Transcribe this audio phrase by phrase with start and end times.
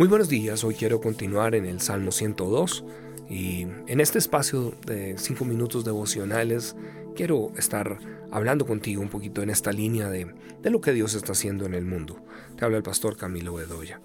[0.00, 2.86] Muy buenos días, hoy quiero continuar en el Salmo 102
[3.28, 6.74] y en este espacio de 5 minutos devocionales
[7.14, 7.98] quiero estar
[8.30, 11.84] hablando contigo un poquito en esta línea de, lo que Dios está haciendo en el
[11.84, 12.24] mundo.
[12.56, 14.00] Te habla el pastor Camilo Bedoya.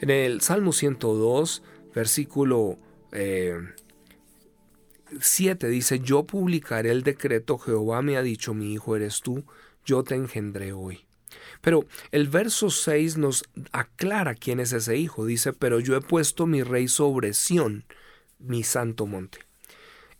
[0.00, 1.62] En el Salmo 102,
[1.94, 2.78] versículo
[3.12, 3.56] 7
[5.64, 9.44] eh, dice, yo publicaré el decreto, Jehová me ha dicho, mi hijo eres tú,
[9.84, 11.06] yo te engendré hoy.
[11.60, 15.24] Pero el verso 6 nos aclara quién es ese hijo.
[15.26, 17.84] Dice, pero yo he puesto mi rey sobre Sión,
[18.38, 19.38] mi santo monte.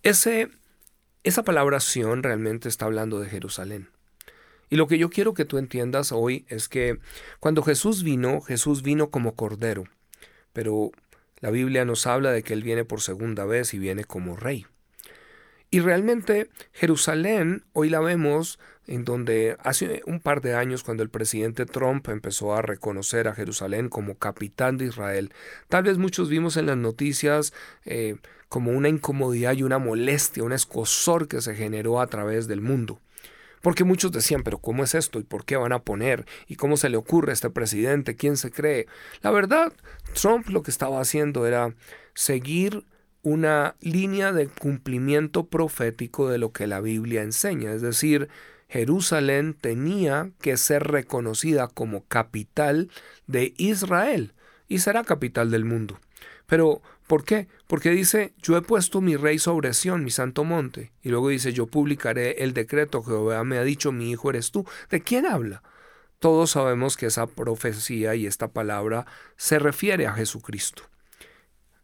[0.02, 0.50] Ese,
[1.24, 3.88] esa palabra Sión realmente está hablando de Jerusalén.
[4.68, 6.98] Y lo que yo quiero que tú entiendas hoy es que
[7.38, 9.84] cuando Jesús vino, Jesús vino como cordero,
[10.52, 10.90] pero
[11.40, 14.66] la Biblia nos habla de que Él viene por segunda vez y viene como rey.
[15.70, 21.10] Y realmente Jerusalén hoy la vemos en donde hace un par de años cuando el
[21.10, 25.32] presidente Trump empezó a reconocer a Jerusalén como capitán de Israel,
[25.68, 27.52] tal vez muchos vimos en las noticias
[27.84, 28.16] eh,
[28.48, 33.00] como una incomodidad y una molestia, un escosor que se generó a través del mundo.
[33.60, 35.18] Porque muchos decían, pero ¿cómo es esto?
[35.18, 36.24] ¿Y por qué van a poner?
[36.46, 38.14] ¿Y cómo se le ocurre a este presidente?
[38.14, 38.86] ¿Quién se cree?
[39.22, 39.72] La verdad,
[40.14, 41.74] Trump lo que estaba haciendo era
[42.14, 42.84] seguir
[43.26, 48.28] una línea de cumplimiento profético de lo que la Biblia enseña, es decir,
[48.68, 52.88] Jerusalén tenía que ser reconocida como capital
[53.26, 54.32] de Israel
[54.68, 55.98] y será capital del mundo.
[56.46, 57.48] Pero, ¿por qué?
[57.66, 60.92] Porque dice, yo he puesto mi rey sobre Sión, mi santo monte.
[61.02, 64.64] Y luego dice, yo publicaré el decreto, Jehová me ha dicho, mi hijo eres tú.
[64.88, 65.64] ¿De quién habla?
[66.20, 69.04] Todos sabemos que esa profecía y esta palabra
[69.36, 70.84] se refiere a Jesucristo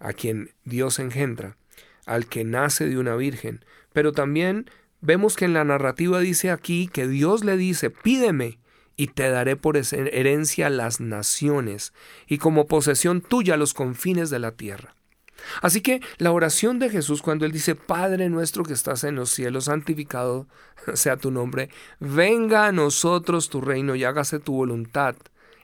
[0.03, 1.57] a quien Dios engendra,
[2.05, 3.65] al que nace de una virgen.
[3.93, 4.69] Pero también
[5.01, 8.59] vemos que en la narrativa dice aquí que Dios le dice, pídeme
[8.97, 11.93] y te daré por herencia las naciones
[12.27, 14.95] y como posesión tuya los confines de la tierra.
[15.61, 19.31] Así que la oración de Jesús cuando él dice, Padre nuestro que estás en los
[19.31, 20.47] cielos, santificado
[20.95, 21.69] sea tu nombre,
[22.01, 25.17] venga a nosotros tu reino y hágase tu voluntad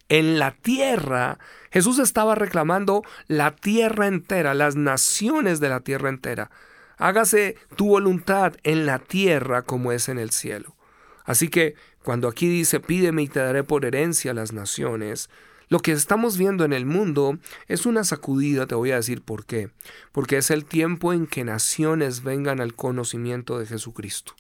[0.09, 1.39] en la tierra,
[1.71, 6.51] Jesús estaba reclamando la tierra entera, las naciones de la tierra entera.
[6.97, 10.75] Hágase tu voluntad en la tierra como es en el cielo.
[11.25, 15.29] Así que cuando aquí dice pídeme y te daré por herencia las naciones,
[15.69, 19.45] lo que estamos viendo en el mundo es una sacudida, te voy a decir por
[19.45, 19.69] qué.
[20.13, 24.33] Porque es el tiempo en que naciones vengan al conocimiento de Jesucristo.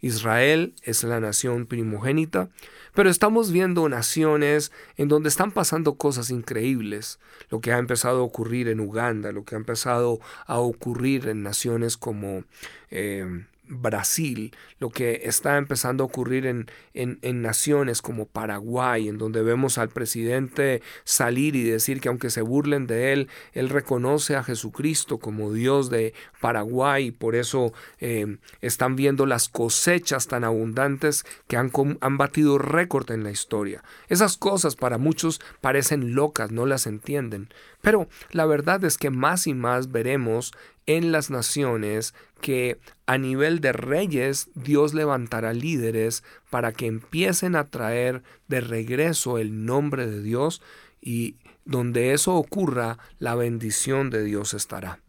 [0.00, 2.48] Israel es la nación primogénita,
[2.94, 7.18] pero estamos viendo naciones en donde están pasando cosas increíbles,
[7.50, 11.42] lo que ha empezado a ocurrir en Uganda, lo que ha empezado a ocurrir en
[11.42, 12.44] naciones como
[12.90, 19.42] eh, Brasil, lo que está empezando a ocurrir en, en, naciones como Paraguay, en donde
[19.42, 24.42] vemos al presidente salir y decir que aunque se burlen de él, él reconoce a
[24.42, 31.24] Jesucristo como Dios de Paraguay y por eso eh, están viendo las cosechas tan abundantes
[31.46, 33.82] que han, han batido récord en la historia.
[34.08, 37.48] Esas cosas para muchos parecen locas, no las entienden,
[37.80, 40.52] pero la verdad es que más y más veremos
[40.88, 47.68] en las naciones que a nivel de reyes Dios levantará líderes para que empiecen a
[47.68, 50.62] traer de regreso el nombre de Dios
[51.02, 55.00] y donde eso ocurra la bendición de Dios estará.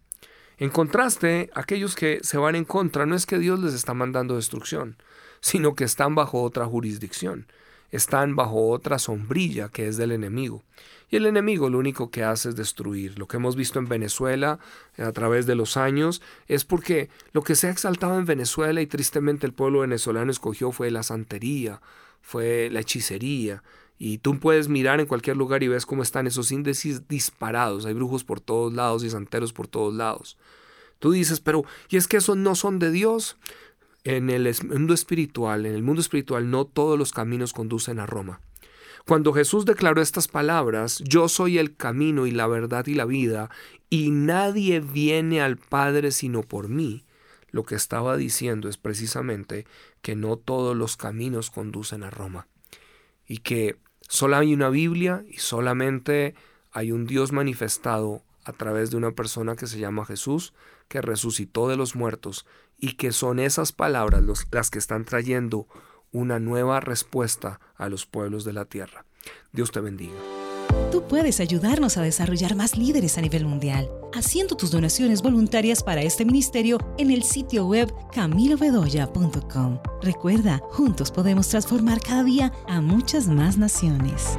[0.57, 4.35] En contraste, aquellos que se van en contra no es que Dios les está mandando
[4.35, 4.97] destrucción,
[5.39, 7.47] sino que están bajo otra jurisdicción
[7.91, 10.63] están bajo otra sombrilla que es del enemigo.
[11.11, 13.17] Y el enemigo lo único que hace es destruir.
[13.17, 14.59] Lo que hemos visto en Venezuela
[14.97, 18.81] eh, a través de los años es porque lo que se ha exaltado en Venezuela
[18.81, 21.81] y tristemente el pueblo venezolano escogió fue la santería,
[22.21, 23.63] fue la hechicería.
[23.97, 27.85] Y tú puedes mirar en cualquier lugar y ves cómo están esos índices disparados.
[27.85, 30.37] Hay brujos por todos lados y santeros por todos lados.
[30.99, 33.37] Tú dices, pero ¿y es que esos no son de Dios?
[34.03, 38.41] En el mundo espiritual, en el mundo espiritual no todos los caminos conducen a Roma.
[39.05, 43.49] Cuando Jesús declaró estas palabras, yo soy el camino y la verdad y la vida,
[43.89, 47.05] y nadie viene al Padre sino por mí,
[47.51, 49.65] lo que estaba diciendo es precisamente
[50.01, 52.47] que no todos los caminos conducen a Roma,
[53.27, 56.35] y que solo hay una Biblia y solamente
[56.71, 60.53] hay un Dios manifestado a través de una persona que se llama Jesús,
[60.87, 62.45] que resucitó de los muertos
[62.79, 65.67] y que son esas palabras las que están trayendo
[66.11, 69.05] una nueva respuesta a los pueblos de la tierra.
[69.51, 70.15] Dios te bendiga.
[70.91, 76.01] Tú puedes ayudarnos a desarrollar más líderes a nivel mundial, haciendo tus donaciones voluntarias para
[76.01, 79.79] este ministerio en el sitio web camilobedoya.com.
[80.01, 84.37] Recuerda, juntos podemos transformar cada día a muchas más naciones.